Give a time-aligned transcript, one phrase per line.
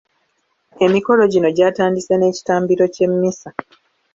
[0.85, 3.49] Emikolo gino gyatandise n’ekitambiro ky’emmisa.